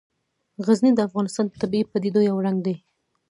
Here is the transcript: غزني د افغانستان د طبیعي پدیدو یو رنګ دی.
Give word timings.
غزني 0.65 0.91
د 0.95 0.99
افغانستان 1.07 1.45
د 1.47 1.53
طبیعي 1.61 1.85
پدیدو 1.91 2.19
یو 2.29 2.37
رنګ 2.45 2.57
دی. 2.65 2.75